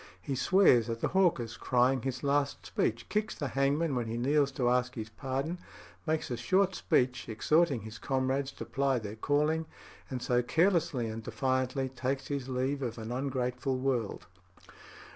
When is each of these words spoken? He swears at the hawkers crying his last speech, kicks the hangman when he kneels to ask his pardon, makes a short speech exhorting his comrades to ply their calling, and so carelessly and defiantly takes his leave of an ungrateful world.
He 0.19 0.33
swears 0.33 0.89
at 0.89 0.99
the 0.99 1.09
hawkers 1.09 1.57
crying 1.57 2.01
his 2.01 2.23
last 2.23 2.65
speech, 2.65 3.07
kicks 3.07 3.35
the 3.35 3.49
hangman 3.49 3.93
when 3.93 4.07
he 4.07 4.17
kneels 4.17 4.51
to 4.53 4.67
ask 4.67 4.95
his 4.95 5.09
pardon, 5.09 5.59
makes 6.07 6.31
a 6.31 6.37
short 6.37 6.73
speech 6.73 7.29
exhorting 7.29 7.81
his 7.81 7.99
comrades 7.99 8.51
to 8.53 8.65
ply 8.65 8.97
their 8.97 9.15
calling, 9.15 9.67
and 10.09 10.19
so 10.23 10.41
carelessly 10.41 11.05
and 11.07 11.21
defiantly 11.21 11.87
takes 11.87 12.29
his 12.29 12.49
leave 12.49 12.81
of 12.81 12.97
an 12.97 13.11
ungrateful 13.11 13.77
world. 13.77 14.25